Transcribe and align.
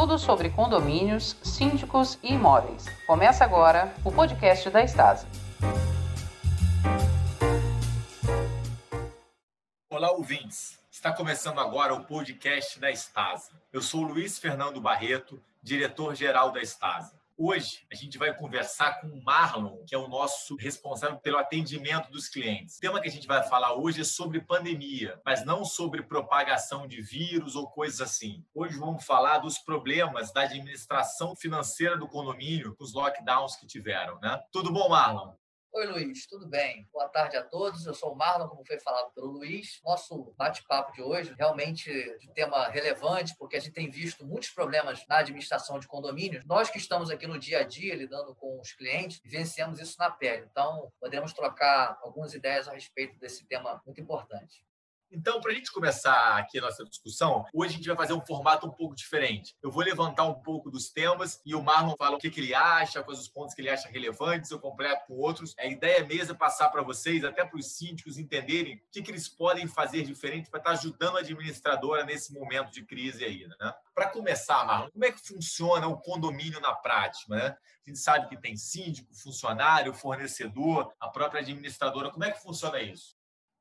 Tudo 0.00 0.18
sobre 0.18 0.48
condomínios, 0.48 1.36
síndicos 1.42 2.18
e 2.22 2.32
imóveis. 2.32 2.86
Começa 3.06 3.44
agora 3.44 3.94
o 4.02 4.10
podcast 4.10 4.70
da 4.70 4.82
Estasa. 4.82 5.26
Olá, 9.90 10.10
ouvintes. 10.12 10.78
Está 10.90 11.12
começando 11.12 11.60
agora 11.60 11.92
o 11.92 12.02
podcast 12.02 12.80
da 12.80 12.90
Estasa. 12.90 13.50
Eu 13.70 13.82
sou 13.82 14.00
Luiz 14.00 14.38
Fernando 14.38 14.80
Barreto, 14.80 15.38
diretor-geral 15.62 16.50
da 16.50 16.62
Estasa. 16.62 17.19
Hoje 17.42 17.86
a 17.90 17.94
gente 17.94 18.18
vai 18.18 18.36
conversar 18.36 19.00
com 19.00 19.06
o 19.06 19.24
Marlon, 19.24 19.82
que 19.86 19.94
é 19.94 19.98
o 19.98 20.08
nosso 20.08 20.56
responsável 20.56 21.18
pelo 21.20 21.38
atendimento 21.38 22.10
dos 22.10 22.28
clientes. 22.28 22.76
O 22.76 22.80
tema 22.80 23.00
que 23.00 23.08
a 23.08 23.10
gente 23.10 23.26
vai 23.26 23.42
falar 23.42 23.76
hoje 23.76 24.02
é 24.02 24.04
sobre 24.04 24.42
pandemia, 24.42 25.18
mas 25.24 25.42
não 25.42 25.64
sobre 25.64 26.02
propagação 26.02 26.86
de 26.86 27.00
vírus 27.00 27.56
ou 27.56 27.66
coisas 27.66 28.02
assim. 28.02 28.44
Hoje 28.54 28.76
vamos 28.76 29.06
falar 29.06 29.38
dos 29.38 29.56
problemas 29.56 30.30
da 30.34 30.42
administração 30.42 31.34
financeira 31.34 31.96
do 31.96 32.06
condomínio, 32.06 32.76
os 32.78 32.92
lockdowns 32.92 33.56
que 33.56 33.66
tiveram, 33.66 34.20
né? 34.20 34.38
Tudo 34.52 34.70
bom, 34.70 34.90
Marlon? 34.90 35.32
Oi, 35.72 35.86
Luiz, 35.86 36.26
tudo 36.26 36.48
bem? 36.48 36.88
Boa 36.92 37.08
tarde 37.08 37.36
a 37.36 37.44
todos. 37.44 37.86
Eu 37.86 37.94
sou 37.94 38.12
o 38.12 38.16
Marlon, 38.16 38.48
como 38.48 38.66
foi 38.66 38.80
falado 38.80 39.12
pelo 39.12 39.28
Luiz. 39.28 39.80
Nosso 39.84 40.34
bate-papo 40.36 40.92
de 40.92 41.00
hoje 41.00 41.32
realmente 41.38 41.88
de 42.18 42.28
tema 42.34 42.66
relevante, 42.68 43.36
porque 43.38 43.56
a 43.56 43.60
gente 43.60 43.72
tem 43.72 43.88
visto 43.88 44.26
muitos 44.26 44.50
problemas 44.50 45.06
na 45.06 45.18
administração 45.18 45.78
de 45.78 45.86
condomínios. 45.86 46.44
Nós 46.44 46.68
que 46.68 46.78
estamos 46.78 47.08
aqui 47.08 47.24
no 47.24 47.38
dia 47.38 47.60
a 47.60 47.62
dia 47.62 47.94
lidando 47.94 48.34
com 48.34 48.60
os 48.60 48.72
clientes, 48.72 49.20
vivenciamos 49.22 49.78
isso 49.78 49.96
na 49.96 50.10
pele. 50.10 50.44
Então, 50.50 50.92
podemos 50.98 51.32
trocar 51.32 51.96
algumas 52.02 52.34
ideias 52.34 52.66
a 52.66 52.72
respeito 52.72 53.16
desse 53.20 53.46
tema 53.46 53.80
muito 53.86 54.00
importante. 54.00 54.66
Então, 55.12 55.40
para 55.40 55.50
a 55.50 55.54
gente 55.54 55.72
começar 55.72 56.38
aqui 56.38 56.58
a 56.58 56.62
nossa 56.62 56.84
discussão, 56.84 57.44
hoje 57.52 57.74
a 57.74 57.76
gente 57.76 57.88
vai 57.88 57.96
fazer 57.96 58.12
um 58.12 58.24
formato 58.24 58.66
um 58.66 58.70
pouco 58.70 58.94
diferente. 58.94 59.56
Eu 59.60 59.70
vou 59.70 59.82
levantar 59.82 60.24
um 60.24 60.34
pouco 60.34 60.70
dos 60.70 60.90
temas 60.90 61.40
e 61.44 61.52
o 61.52 61.62
Marlon 61.62 61.96
fala 61.98 62.16
o 62.16 62.18
que, 62.18 62.30
que 62.30 62.40
ele 62.40 62.54
acha, 62.54 63.02
quais 63.02 63.18
os 63.18 63.28
pontos 63.28 63.52
que 63.52 63.60
ele 63.60 63.70
acha 63.70 63.88
relevantes, 63.88 64.50
eu 64.50 64.60
completo 64.60 65.06
com 65.06 65.14
outros. 65.14 65.52
A 65.58 65.66
ideia 65.66 66.04
mesmo 66.04 66.32
é 66.32 66.36
passar 66.36 66.68
para 66.68 66.82
vocês, 66.82 67.24
até 67.24 67.44
para 67.44 67.58
os 67.58 67.76
síndicos 67.76 68.18
entenderem 68.18 68.76
o 68.76 68.80
que, 68.92 69.02
que 69.02 69.10
eles 69.10 69.28
podem 69.28 69.66
fazer 69.66 70.04
diferente 70.04 70.48
para 70.48 70.60
estar 70.60 70.70
tá 70.70 70.76
ajudando 70.76 71.16
a 71.16 71.20
administradora 71.20 72.04
nesse 72.04 72.32
momento 72.32 72.70
de 72.70 72.84
crise 72.84 73.24
aí. 73.24 73.48
Né? 73.48 73.74
Para 73.92 74.10
começar, 74.10 74.64
Marlon, 74.64 74.90
como 74.90 75.04
é 75.04 75.10
que 75.10 75.26
funciona 75.26 75.88
o 75.88 75.98
condomínio 76.00 76.60
na 76.60 76.72
prática? 76.72 77.34
Né? 77.34 77.56
A 77.86 77.90
gente 77.90 77.98
sabe 77.98 78.28
que 78.28 78.36
tem 78.36 78.56
síndico, 78.56 79.12
funcionário, 79.12 79.92
fornecedor, 79.92 80.92
a 81.00 81.08
própria 81.08 81.40
administradora. 81.40 82.10
Como 82.10 82.24
é 82.24 82.30
que 82.30 82.40
funciona 82.40 82.80
isso? 82.80 83.19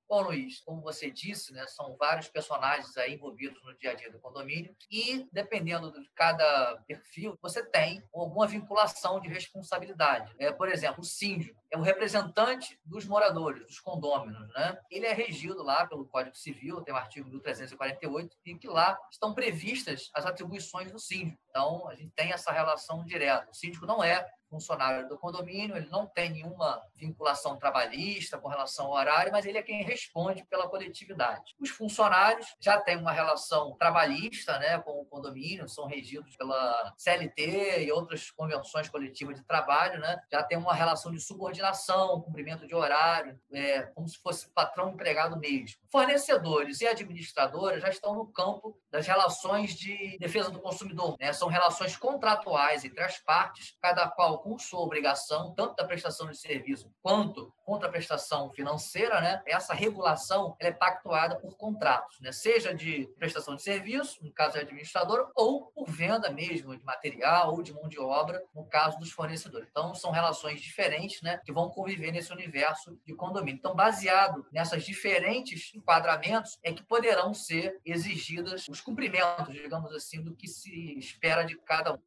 Bom, 0.09 0.21
Luiz, 0.21 0.59
como 0.61 0.81
você 0.81 1.11
disse, 1.11 1.53
né, 1.53 1.67
são 1.67 1.95
vários 1.95 2.27
personagens 2.27 2.97
aí 2.97 3.13
envolvidos 3.13 3.63
no 3.63 3.77
dia 3.77 3.91
a 3.91 3.93
dia 3.93 4.11
do 4.11 4.17
condomínio 4.17 4.75
e, 4.89 5.29
dependendo 5.31 5.91
de 5.91 6.09
cada 6.15 6.81
perfil, 6.87 7.37
você 7.39 7.63
tem 7.63 8.03
alguma 8.11 8.47
vinculação 8.47 9.19
de 9.19 9.29
responsabilidade. 9.29 10.33
É, 10.39 10.51
por 10.51 10.67
exemplo, 10.67 11.01
o 11.01 11.05
síndico 11.05 11.61
é 11.69 11.77
o 11.77 11.83
representante 11.83 12.79
dos 12.83 13.05
moradores, 13.05 13.63
dos 13.67 13.79
condôminos. 13.79 14.49
Né? 14.49 14.79
Ele 14.89 15.05
é 15.05 15.13
regido 15.13 15.61
lá 15.61 15.85
pelo 15.85 16.07
Código 16.07 16.35
Civil, 16.35 16.81
tem 16.81 16.91
o 16.91 16.97
artigo 16.97 17.29
1348, 17.29 18.35
em 18.47 18.57
que 18.57 18.67
lá 18.67 18.97
estão 19.11 19.35
previstas 19.35 20.09
as 20.15 20.25
atribuições 20.25 20.91
do 20.91 20.97
síndico. 20.97 21.39
Então, 21.51 21.87
a 21.87 21.93
gente 21.93 22.11
tem 22.15 22.31
essa 22.31 22.51
relação 22.51 23.05
direta. 23.05 23.47
O 23.51 23.53
síndico 23.53 23.85
não 23.85 24.03
é 24.03 24.27
funcionário 24.49 25.07
do 25.07 25.17
condomínio, 25.17 25.77
ele 25.77 25.89
não 25.89 26.07
tem 26.07 26.29
nenhuma 26.29 26.81
vinculação 26.95 27.57
trabalhista 27.57 28.37
com 28.37 28.47
relação 28.47 28.87
ao 28.87 28.93
horário, 28.93 29.31
mas 29.31 29.45
ele 29.45 29.57
é 29.57 29.63
quem 29.63 29.83
responde 29.83 30.43
pela 30.45 30.67
coletividade. 30.67 31.55
Os 31.59 31.69
funcionários 31.69 32.55
já 32.59 32.79
têm 32.79 32.97
uma 32.97 33.11
relação 33.11 33.75
trabalhista 33.77 34.57
né, 34.59 34.79
com 34.79 35.01
o 35.01 35.05
condomínio, 35.05 35.69
são 35.69 35.85
regidos 35.85 36.35
pela 36.35 36.93
CLT 36.97 37.83
e 37.85 37.91
outras 37.91 38.31
convenções 38.31 38.89
coletivas 38.89 39.35
de 39.35 39.43
trabalho, 39.45 39.99
né, 39.99 40.19
já 40.31 40.43
tem 40.43 40.57
uma 40.57 40.73
relação 40.73 41.11
de 41.11 41.19
subordinação, 41.19 42.21
cumprimento 42.21 42.67
de 42.67 42.75
horário, 42.75 43.39
é, 43.53 43.83
como 43.83 44.07
se 44.07 44.17
fosse 44.17 44.49
patrão 44.49 44.89
empregado 44.89 45.37
mesmo. 45.37 45.79
Fornecedores 45.91 46.81
e 46.81 46.87
administradoras 46.87 47.81
já 47.81 47.89
estão 47.89 48.15
no 48.15 48.25
campo 48.27 48.77
das 48.91 49.05
relações 49.05 49.75
de 49.75 50.17
defesa 50.19 50.49
do 50.49 50.59
consumidor, 50.59 51.15
né, 51.19 51.31
são 51.33 51.47
relações 51.47 51.95
contratuais 51.95 52.83
entre 52.83 53.03
as 53.03 53.19
partes, 53.19 53.77
cada 53.81 54.07
qual 54.09 54.38
com 54.41 54.57
sua 54.57 54.79
obrigação, 54.79 55.53
tanto 55.53 55.75
da 55.75 55.85
prestação 55.85 56.29
de 56.29 56.37
serviço 56.37 56.91
quanto 57.01 57.53
contra 57.65 57.87
a 57.87 57.91
prestação 57.91 58.49
financeira, 58.51 59.21
né? 59.21 59.43
Essa 59.45 59.73
regulação 59.73 60.55
é 60.59 60.71
pactuada 60.71 61.35
por 61.35 61.55
contratos, 61.55 62.19
né? 62.19 62.31
Seja 62.31 62.73
de 62.73 63.07
prestação 63.17 63.55
de 63.55 63.61
serviço, 63.61 64.23
no 64.23 64.31
caso 64.31 64.55
da 64.55 64.61
administradora, 64.61 65.29
ou 65.35 65.67
por 65.67 65.89
venda 65.89 66.31
mesmo 66.31 66.75
de 66.75 66.83
material 66.83 67.53
ou 67.53 67.61
de 67.61 67.73
mão 67.73 67.87
de 67.87 67.99
obra, 67.99 68.43
no 68.55 68.65
caso 68.65 68.97
dos 68.97 69.11
fornecedores. 69.11 69.67
Então, 69.69 69.93
são 69.93 70.11
relações 70.11 70.59
diferentes, 70.61 71.21
né? 71.21 71.39
Que 71.45 71.51
vão 71.51 71.69
conviver 71.69 72.11
nesse 72.11 72.33
universo 72.33 72.99
de 73.05 73.13
condomínio. 73.13 73.59
Então, 73.59 73.75
baseado 73.75 74.45
nessas 74.51 74.83
diferentes 74.83 75.71
enquadramentos, 75.75 76.57
é 76.63 76.73
que 76.73 76.83
poderão 76.83 77.33
ser 77.33 77.79
exigidas 77.85 78.67
os 78.67 78.81
cumprimentos, 78.81 79.53
digamos 79.53 79.93
assim, 79.93 80.23
do 80.23 80.35
que 80.35 80.47
se 80.47 80.97
espera 80.97 81.43
de 81.43 81.55
cada 81.57 81.93
um 81.93 81.99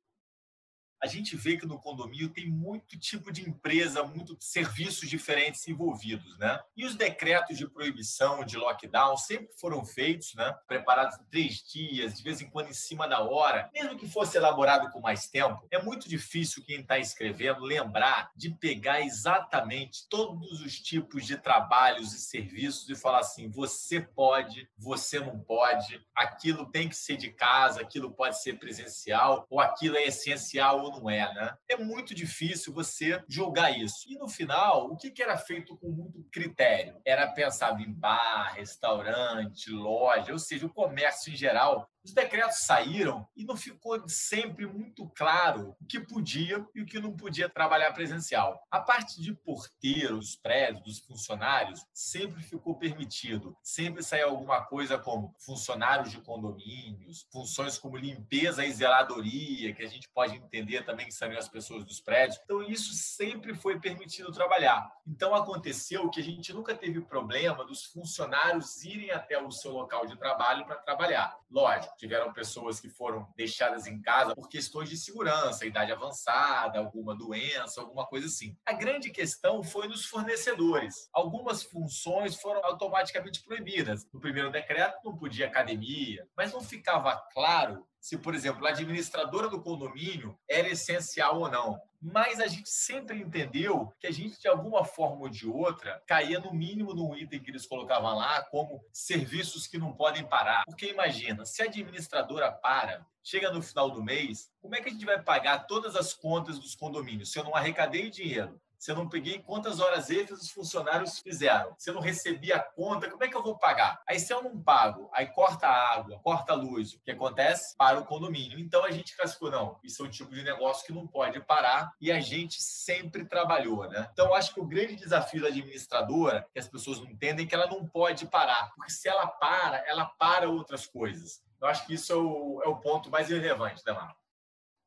a 1.03 1.07
gente 1.09 1.37
vê 1.37 1.57
que 1.57 1.67
no 1.67 1.81
condomínio 1.81 2.29
tem 2.29 2.47
muito 2.47 2.97
tipo 2.97 3.33
de 3.33 3.43
empresa, 3.43 4.05
muito 4.05 4.37
serviços 4.39 5.11
diferentes 5.11 5.67
envolvidos, 5.67 6.39
né? 6.39 6.61
E 6.77 6.85
os 6.85 6.95
decretos 6.95 7.59
de 7.59 7.69
proibição, 7.69 8.45
de 8.45 8.57
lockdown, 8.57 9.17
sempre 9.17 9.49
foram 9.59 9.85
feitos, 9.85 10.33
né? 10.35 10.55
Preparados 10.69 11.19
em 11.19 11.25
três 11.25 11.57
dias, 11.57 12.17
de 12.17 12.23
vez 12.23 12.41
em 12.41 12.49
quando 12.49 12.69
em 12.69 12.75
cima 12.75 13.09
da 13.09 13.21
hora. 13.21 13.69
Mesmo 13.75 13.99
que 13.99 14.09
fosse 14.09 14.37
elaborado 14.37 14.91
com 14.93 15.01
mais 15.01 15.29
tempo, 15.29 15.67
é 15.73 15.83
muito 15.83 16.09
difícil 16.09 16.62
quem 16.65 16.81
está 16.81 16.99
escrevendo 16.99 17.65
lembrar 17.65 18.31
de 18.37 18.51
pegar 18.51 19.01
exatamente 19.01 20.07
todos 20.09 20.61
os 20.61 20.79
tipos 20.79 21.27
de 21.27 21.37
trabalhos 21.37 22.15
e 22.15 22.21
serviços 22.21 22.89
e 22.89 22.95
falar 22.95 23.21
assim: 23.21 23.51
você 23.51 24.01
pode, 24.01 24.69
você 24.79 25.19
não 25.19 25.41
pode, 25.41 26.01
aquilo 26.15 26.71
tem 26.71 26.89
que 26.89 26.97
ser 26.97 27.17
de 27.17 27.33
casa, 27.33 27.81
aquilo 27.81 28.12
pode 28.12 28.41
ser 28.41 28.59
presencial, 28.59 29.45
ou 29.51 29.59
aquilo 29.59 29.97
é 29.97 30.05
essencial 30.05 30.81
ou 30.81 30.92
não 30.93 31.11
é, 31.11 31.33
né? 31.35 31.55
É 31.69 31.77
muito 31.77 32.15
difícil 32.15 32.73
você 32.73 33.23
julgar 33.29 33.77
isso. 33.77 34.05
E 34.09 34.17
no 34.17 34.29
final, 34.29 34.87
o 34.87 34.97
que, 34.97 35.23
era 35.23 35.37
feito 35.37 35.77
com 35.77 35.89
muito 35.89 36.25
critério? 36.31 37.01
Era 37.05 37.27
pensado 37.29 37.81
em 37.81 37.93
bar, 37.93 38.55
restaurante, 38.55 39.71
loja, 39.71 40.33
ou 40.33 40.39
seja, 40.39 40.67
o 40.67 40.73
comércio 40.73 41.33
em 41.33 41.37
geral 41.37 41.89
os 42.05 42.13
decretos 42.13 42.59
saíram 42.59 43.27
e 43.37 43.45
não 43.45 43.57
ficou 43.57 44.09
sempre 44.09 44.67
muito 44.67 45.09
claro 45.11 45.77
o 45.81 45.87
que 45.87 46.01
podia 46.01 46.67
e 46.75 46.83
o 46.83 46.87
que 46.87 46.99
não 46.99 47.17
podia 47.17 47.49
trabalhar 47.49 47.93
presencial. 47.93 48.61
A 48.71 48.81
parte 48.81 49.21
de 49.21 49.33
porteiros, 49.33 50.37
prédios, 50.37 50.83
dos 50.83 50.99
funcionários, 50.99 51.85
sempre 51.93 52.43
ficou 52.43 52.75
permitido. 52.77 53.57
Sempre 53.62 54.03
saiu 54.03 54.29
alguma 54.29 54.62
coisa 54.62 54.99
como 54.99 55.35
funcionários 55.39 56.11
de 56.11 56.21
condomínios, 56.21 57.27
funções 57.33 57.79
como 57.79 57.97
limpeza 57.97 58.65
e 58.65 58.73
zeladoria, 58.73 59.75
que 59.75 59.83
a 59.83 59.89
gente 59.89 60.09
pode 60.09 60.37
entender 60.37 60.85
também 60.85 61.07
que 61.07 61.12
são 61.12 61.31
as 61.33 61.49
pessoas 61.49 61.85
dos 61.85 62.01
prédios. 62.01 62.41
Então, 62.45 62.62
isso 62.62 62.93
sempre 62.95 63.55
foi 63.55 63.79
permitido 63.79 64.33
trabalhar. 64.33 64.91
Então, 65.07 65.35
aconteceu 65.35 66.11
que 66.11 66.21
a 66.21 66.25
gente 66.25 66.53
nunca 66.53 66.75
teve 66.75 67.01
problema 67.01 67.65
dos 67.65 67.85
funcionários 67.85 68.85
irem 68.85 69.11
até 69.11 69.41
o 69.41 69.51
seu 69.51 69.73
local 69.73 70.07
de 70.07 70.17
trabalho 70.17 70.65
para 70.65 70.77
trabalhar. 70.77 71.37
Lógico, 71.51 71.92
tiveram 71.97 72.33
pessoas 72.33 72.81
que 72.81 72.89
foram 72.89 73.33
deixadas 73.37 73.87
em 73.87 74.01
casa 74.01 74.35
por 74.35 74.49
questões 74.49 74.89
de 74.89 74.97
segurança, 74.97 75.67
idade 75.67 75.93
avançada, 75.93 76.79
alguma 76.79 77.15
doença, 77.15 77.81
alguma 77.81 78.07
coisa 78.07 78.27
assim. 78.27 78.57
A 78.67 78.73
grande 78.73 79.11
questão 79.11 79.63
foi 79.63 79.89
nos 79.89 80.05
fornecedores. 80.05 81.09
Algumas 81.13 81.63
funções 81.63 82.37
foram 82.37 82.65
automaticamente 82.65 83.43
proibidas. 83.43 84.07
No 84.13 84.21
primeiro 84.21 84.51
decreto 84.51 84.99
não 85.05 85.17
podia 85.17 85.47
academia, 85.47 86.27
mas 86.37 86.53
não 86.53 86.61
ficava 86.61 87.17
claro 87.33 87.87
se, 88.00 88.19
por 88.19 88.35
exemplo, 88.35 88.67
a 88.67 88.71
administradora 88.71 89.49
do 89.49 89.62
condomínio 89.62 90.37
era 90.49 90.69
essencial 90.69 91.38
ou 91.38 91.49
não. 91.49 91.81
Mas 92.02 92.40
a 92.40 92.49
gente 92.49 92.69
sempre 92.69 93.20
entendeu 93.20 93.94
que 94.00 94.08
a 94.08 94.10
gente, 94.10 94.40
de 94.40 94.49
alguma 94.49 94.84
forma 94.84 95.22
ou 95.22 95.28
de 95.28 95.46
outra, 95.46 96.02
caía 96.04 96.40
no 96.40 96.52
mínimo 96.52 96.93
num 96.93 97.16
item 97.16 97.40
que 97.40 97.50
eles 97.50 97.64
colocavam 97.64 98.16
lá, 98.16 98.43
como 98.43 98.84
serviços 98.93 99.69
que 99.69 99.78
não 99.78 99.93
podem 99.93 100.25
parar. 100.25 100.64
Porque 100.66 100.90
imagina, 100.90 101.46
se 101.46 101.62
a 101.62 101.66
administradora 101.66 102.50
para, 102.50 103.06
chega 103.22 103.52
no 103.52 103.62
final 103.62 103.88
do 103.88 104.02
mês, 104.02 104.50
como 104.60 104.75
é 104.75 104.81
que 104.81 104.88
a 104.88 104.93
gente 104.93 105.04
vai 105.04 105.22
pagar 105.22 105.66
todas 105.69 105.94
as 105.94 106.12
contas 106.12 106.58
dos 106.58 106.75
condomínios 106.75 107.31
se 107.31 107.38
eu 107.38 107.44
não 107.44 107.54
arrecadei 107.54 108.10
dinheiro? 108.10 108.60
Se 108.82 108.90
eu 108.90 108.96
não 108.96 109.08
peguei 109.08 109.38
quantas 109.38 109.79
horas 109.79 110.11
extras 110.11 110.40
os 110.40 110.50
funcionários 110.50 111.20
fizeram, 111.20 111.73
se 111.79 111.88
eu 111.88 111.94
não 111.94 112.00
recebi 112.00 112.52
a 112.52 112.58
conta, 112.58 113.08
como 113.08 113.23
é 113.23 113.29
que 113.29 113.37
eu 113.37 113.43
vou 113.43 113.56
pagar? 113.56 114.02
Aí 114.08 114.19
se 114.19 114.32
eu 114.32 114.43
não 114.43 114.61
pago, 114.61 115.08
aí 115.14 115.29
corta 115.29 115.69
a 115.69 115.94
água, 115.94 116.19
corta 116.19 116.52
a 116.52 116.56
luz, 116.56 116.94
o 116.94 117.00
que 117.00 117.12
acontece? 117.12 117.76
Para 117.76 118.00
o 118.00 118.05
condomínio. 118.05 118.58
Então 118.58 118.84
a 118.84 118.90
gente 118.90 119.17
classificou, 119.17 119.52
não, 119.52 119.79
isso 119.84 120.02
é 120.02 120.06
um 120.08 120.11
tipo 120.11 120.34
de 120.34 120.43
negócio 120.43 120.84
que 120.84 120.93
não 120.93 121.06
pode 121.06 121.38
parar 121.38 121.93
e 122.00 122.11
a 122.11 122.19
gente 122.19 122.61
sempre 122.61 123.25
trabalhou, 123.25 123.88
né? 123.88 124.08
Então 124.12 124.34
acho 124.34 124.52
que 124.52 124.58
o 124.58 124.67
grande 124.67 124.96
desafio 124.96 125.43
da 125.43 125.46
administradora, 125.46 126.44
que 126.52 126.58
as 126.58 126.67
pessoas 126.67 126.99
não 126.99 127.06
entendem, 127.06 127.46
é 127.46 127.49
que 127.49 127.55
ela 127.55 127.69
não 127.69 127.87
pode 127.87 128.26
parar, 128.26 128.73
porque 128.75 128.90
se 128.90 129.08
ela 129.08 129.28
para, 129.28 129.78
ela 129.87 130.06
para 130.06 130.50
outras 130.50 130.88
coisas. 130.88 131.40
Eu 131.61 131.69
acho 131.69 131.87
que 131.87 131.94
isso 131.94 132.12
é 132.12 132.17
o, 132.17 132.61
é 132.64 132.69
o 132.69 132.78
ponto 132.78 133.08
mais 133.08 133.28
relevante, 133.28 133.81
né, 133.87 133.93
Marco? 133.93 134.22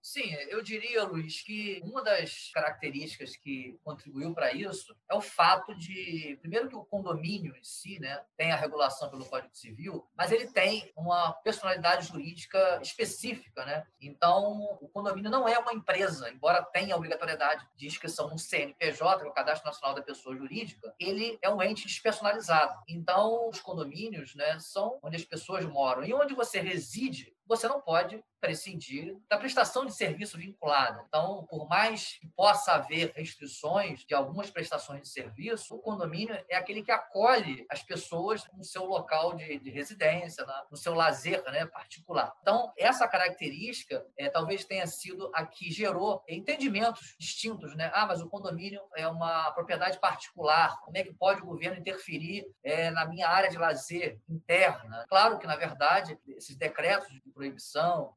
Sim, 0.06 0.36
eu 0.50 0.62
diria, 0.62 1.04
Luiz, 1.04 1.42
que 1.42 1.82
uma 1.84 2.04
das 2.04 2.52
características 2.54 3.36
que 3.36 3.76
contribuiu 3.84 4.36
para 4.36 4.54
isso 4.54 4.96
é 5.10 5.16
o 5.16 5.20
fato 5.20 5.74
de, 5.74 6.38
primeiro, 6.42 6.70
que 6.70 6.76
o 6.76 6.86
condomínio 6.86 7.56
em 7.56 7.64
si 7.64 7.98
né, 8.00 8.24
tem 8.38 8.52
a 8.52 8.56
regulação 8.56 9.10
pelo 9.10 9.26
Código 9.26 9.56
Civil, 9.56 10.08
mas 10.16 10.32
ele 10.32 10.46
tem 10.46 10.94
uma 10.96 11.34
personalidade 11.34 12.10
jurídica 12.10 12.80
específica. 12.84 13.66
Né? 13.66 13.84
Então, 14.00 14.78
o 14.80 14.88
condomínio 14.90 15.32
não 15.32 15.50
é 15.50 15.58
uma 15.58 15.74
empresa, 15.74 16.30
embora 16.30 16.62
tenha 16.62 16.94
a 16.94 16.98
obrigatoriedade 16.98 17.68
de 17.76 17.88
inscrição 17.88 18.30
no 18.30 18.38
CNPJ, 18.38 19.22
que 19.22 19.28
é 19.28 19.32
o 19.32 19.34
Cadastro 19.34 19.66
Nacional 19.66 19.96
da 19.96 20.04
Pessoa 20.04 20.38
Jurídica, 20.38 20.94
ele 21.00 21.40
é 21.42 21.50
um 21.50 21.64
ente 21.64 21.88
despersonalizado. 21.88 22.80
Então, 22.88 23.50
os 23.50 23.60
condomínios 23.60 24.36
né, 24.36 24.60
são 24.60 25.00
onde 25.02 25.16
as 25.16 25.26
pessoas 25.26 25.66
moram. 25.66 26.04
E 26.04 26.14
onde 26.14 26.36
você 26.36 26.60
reside, 26.60 27.36
você 27.48 27.68
não 27.68 27.82
pode 27.82 28.24
prescindir 28.40 29.18
da 29.30 29.38
prestação 29.38 29.86
de 29.86 29.94
serviço 29.94 30.38
vinculada. 30.38 31.04
Então, 31.08 31.46
por 31.50 31.68
mais 31.68 32.18
que 32.20 32.28
possa 32.28 32.74
haver 32.74 33.12
restrições 33.16 34.06
de 34.06 34.14
algumas 34.14 34.50
prestações 34.50 35.02
de 35.02 35.10
serviço, 35.10 35.76
o 35.76 35.80
condomínio 35.80 36.38
é 36.50 36.56
aquele 36.56 36.84
que 36.84 36.92
acolhe 36.92 37.66
as 37.70 37.82
pessoas 37.84 38.44
no 38.54 38.64
seu 38.64 38.86
local 38.86 39.36
de, 39.36 39.60
de 39.60 39.70
residência, 39.70 40.46
no 40.70 40.78
seu 40.78 40.94
lazer 40.94 41.44
né, 41.52 41.66
particular. 41.66 42.34
Então, 42.42 42.72
essa 42.78 43.08
característica 43.08 44.06
é, 44.18 44.30
talvez 44.30 44.66
tenha 44.66 44.88
sido 44.88 45.32
a 45.34 45.46
que 45.46 45.72
gerou 45.72 46.24
entendimentos 46.28 47.16
distintos. 47.20 47.76
Né? 47.76 47.92
Ah, 47.94 48.06
mas 48.06 48.22
o 48.22 48.30
condomínio 48.30 48.82
é 48.96 49.08
uma 49.08 49.52
propriedade 49.52 50.00
particular. 50.00 50.80
Como 50.82 50.98
é 50.98 51.04
que 51.04 51.14
pode 51.14 51.42
o 51.42 51.46
governo 51.46 51.80
interferir 51.80 52.46
é, 52.64 52.92
na 52.92 53.06
minha 53.06 53.28
área 53.28 53.50
de 53.50 53.58
lazer 53.58 54.20
interna? 54.30 55.06
Claro 55.08 55.38
que, 55.38 55.48
na 55.48 55.56
verdade, 55.56 56.18
esses 56.28 56.56
decretos 56.56 57.10
de 57.10 57.32
proibição, 57.32 58.14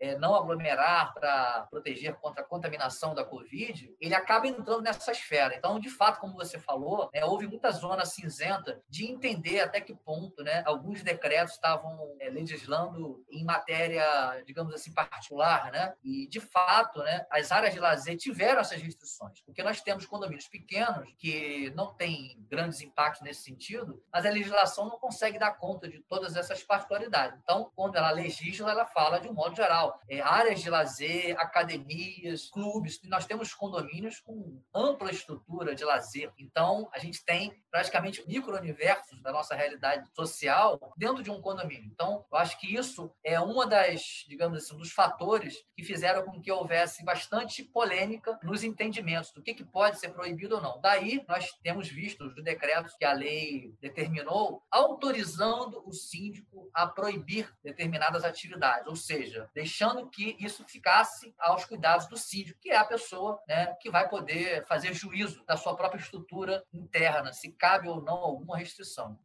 é, 0.00 0.16
não 0.16 0.34
aglomerar 0.34 1.12
para 1.14 1.66
proteger 1.70 2.14
contra 2.14 2.42
a 2.42 2.46
contaminação 2.46 3.14
da 3.14 3.24
Covid, 3.24 3.94
ele 4.00 4.14
acaba 4.14 4.46
entrando 4.46 4.82
nessa 4.82 5.12
esfera. 5.12 5.54
Então, 5.54 5.78
de 5.78 5.90
fato, 5.90 6.20
como 6.20 6.34
você 6.34 6.58
falou, 6.58 7.10
né, 7.12 7.24
houve 7.24 7.46
muita 7.46 7.70
zona 7.70 8.04
cinzenta 8.04 8.80
de 8.88 9.10
entender 9.10 9.60
até 9.60 9.80
que 9.80 9.94
ponto 9.94 10.42
né, 10.42 10.62
alguns 10.66 11.02
decretos 11.02 11.54
estavam 11.54 12.16
é, 12.20 12.28
legislando 12.28 13.24
em 13.30 13.44
matéria, 13.44 14.42
digamos 14.46 14.74
assim, 14.74 14.92
particular. 14.92 15.70
Né? 15.72 15.94
E, 16.02 16.26
de 16.28 16.40
fato, 16.40 17.00
né, 17.00 17.26
as 17.30 17.50
áreas 17.52 17.74
de 17.74 17.80
lazer 17.80 18.16
tiveram 18.16 18.60
essas 18.60 18.80
restrições, 18.80 19.40
porque 19.42 19.62
nós 19.62 19.80
temos 19.80 20.06
condomínios 20.06 20.48
pequenos 20.48 21.08
que 21.18 21.70
não 21.74 21.94
têm 21.94 22.38
grandes 22.48 22.80
impactos 22.80 23.22
nesse 23.22 23.42
sentido, 23.42 24.02
mas 24.12 24.24
a 24.24 24.30
legislação 24.30 24.86
não 24.86 24.98
consegue 24.98 25.38
dar 25.38 25.52
conta 25.52 25.88
de 25.88 26.00
todas 26.00 26.36
essas 26.36 26.62
particularidades. 26.62 27.38
Então, 27.42 27.70
quando 27.74 27.96
ela 27.96 28.10
legisla, 28.10 28.70
ela 28.70 28.86
fala 28.86 29.07
fala 29.08 29.20
de 29.20 29.28
um 29.28 29.32
modo 29.32 29.56
geral. 29.56 29.98
É, 30.06 30.20
áreas 30.20 30.60
de 30.60 30.68
lazer, 30.68 31.34
academias, 31.40 32.50
clubes. 32.50 33.00
Nós 33.04 33.24
temos 33.24 33.54
condomínios 33.54 34.20
com 34.20 34.62
ampla 34.74 35.10
estrutura 35.10 35.74
de 35.74 35.82
lazer. 35.82 36.30
Então, 36.38 36.88
a 36.92 36.98
gente 36.98 37.24
tem 37.24 37.58
praticamente 37.70 38.26
micro-universos 38.26 39.22
da 39.22 39.32
nossa 39.32 39.54
realidade 39.54 40.06
social 40.14 40.78
dentro 40.96 41.22
de 41.22 41.30
um 41.30 41.40
condomínio. 41.40 41.88
Então, 41.90 42.26
eu 42.30 42.38
acho 42.38 42.58
que 42.60 42.74
isso 42.74 43.10
é 43.24 43.40
uma 43.40 43.66
das, 43.66 44.26
digamos 44.28 44.58
assim, 44.58 44.76
dos 44.76 44.92
fatores 44.92 45.56
que 45.74 45.82
fizeram 45.82 46.24
com 46.24 46.40
que 46.40 46.52
houvesse 46.52 47.02
bastante 47.02 47.62
polêmica 47.62 48.38
nos 48.42 48.62
entendimentos 48.62 49.32
do 49.32 49.42
que, 49.42 49.54
que 49.54 49.64
pode 49.64 49.98
ser 49.98 50.10
proibido 50.10 50.56
ou 50.56 50.60
não. 50.60 50.80
Daí, 50.82 51.24
nós 51.26 51.50
temos 51.62 51.88
visto 51.88 52.26
os 52.26 52.44
decretos 52.44 52.94
que 52.94 53.06
a 53.06 53.12
lei 53.12 53.72
determinou 53.80 54.62
autorizando 54.70 55.82
o 55.86 55.92
síndico 55.92 56.68
a 56.74 56.86
proibir 56.86 57.50
determinadas 57.62 58.24
atividades, 58.24 58.86
ou 58.86 58.96
seja, 58.98 59.48
deixando 59.54 60.08
que 60.10 60.36
isso 60.38 60.64
ficasse 60.64 61.34
aos 61.38 61.64
cuidados 61.64 62.06
do 62.06 62.16
síndico, 62.16 62.60
que 62.60 62.70
é 62.70 62.76
a 62.76 62.84
pessoa 62.84 63.40
né, 63.48 63.74
que 63.80 63.90
vai 63.90 64.08
poder 64.08 64.66
fazer 64.66 64.92
juízo 64.92 65.42
da 65.46 65.56
sua 65.56 65.74
própria 65.74 66.00
estrutura 66.00 66.62
interna, 66.72 67.32
se 67.32 67.50
cabe 67.52 67.88
ou 67.88 68.02
não 68.02 68.16
alguma 68.16 68.58
restrição. 68.58 69.18